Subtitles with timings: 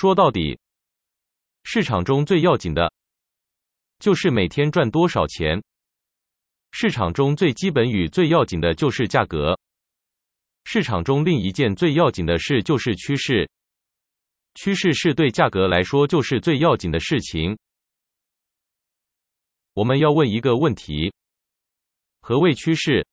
[0.00, 0.58] 说到底，
[1.62, 2.90] 市场中最要紧的，
[3.98, 5.62] 就是每天赚多少钱。
[6.70, 9.58] 市场中最基本与最要紧的就是价格。
[10.64, 13.46] 市场中另一件最要紧的事就是趋势。
[14.54, 17.58] 趋势是对价格来说就是最要紧的事情。
[19.74, 21.12] 我们要问一个问题：
[22.22, 23.06] 何谓趋势？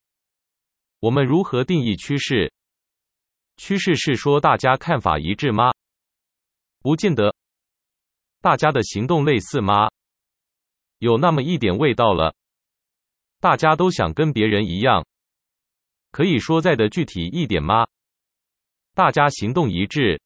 [1.02, 2.50] 我们如何定义趋势？
[3.58, 5.74] 趋势是说大家看法一致吗？
[6.88, 7.36] 不见得。
[8.40, 9.90] 大家的行动类似吗？
[11.00, 12.34] 有那么一点味道了。
[13.42, 15.06] 大家都想跟别人一样。
[16.12, 17.86] 可以说再的具体一点吗？
[18.94, 20.22] 大家行动一致。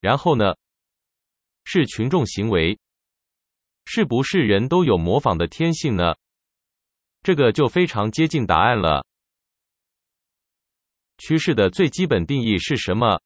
[0.00, 0.56] 然后呢？
[1.62, 2.76] 是群众行为。
[3.84, 6.16] 是不是人都有模仿的天性呢？
[7.22, 9.06] 这个就非常接近答案了。
[11.18, 13.20] 趋势的最基本定义是什么？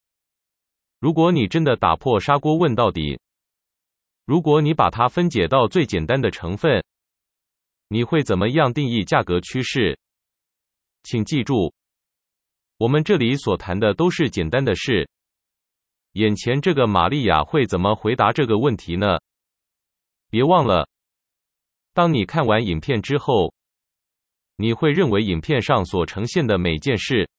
[1.07, 3.21] 如果你真的打破砂锅问到底，
[4.25, 6.83] 如果你把它分解到最简单的成分，
[7.87, 9.97] 你会怎么样定义价格趋势？
[11.05, 11.73] 请记住，
[12.79, 15.09] 我们这里所谈的都是简单的事。
[16.15, 19.21] 眼前这个玛利亚会怎么回答这个问题呢？
[20.29, 20.89] 别忘了，
[21.93, 23.55] 当你看完影片之后，
[24.57, 27.31] 你会认为影片上所呈现的每件事，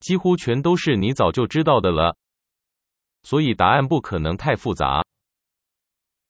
[0.00, 2.16] 几乎全都是你早就知道的了。
[3.22, 5.02] 所以答案不可能太复杂。